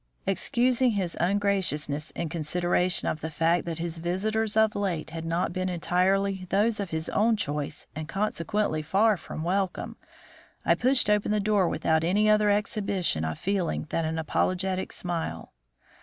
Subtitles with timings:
[0.25, 5.25] Excusing his un graciousness in consideration of the fact that his visitors of late had
[5.25, 9.95] not been entirely those of his own choice and consequently far from welcome,
[10.65, 15.53] I pushed open the door without any other exhibition of feeling than an apologetic smile.